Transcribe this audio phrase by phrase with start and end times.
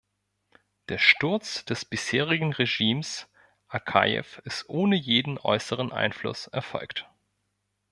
[0.89, 3.27] Der Sturz des bisherigen Regimes
[3.67, 7.07] Akajew ist ohne jeden äußeren Einfluss erfolgt.